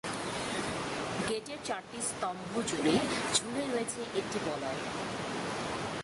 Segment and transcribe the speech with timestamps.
[1.29, 2.93] গেটের চারটি স্তম্ভ জুড়ে
[3.33, 4.79] ঝুলে রয়েছে একটি বলয়।